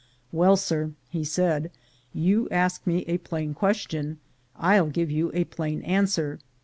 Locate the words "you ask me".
2.11-3.05